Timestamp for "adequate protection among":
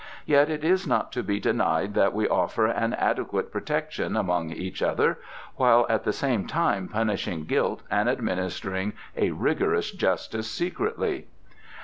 2.95-4.51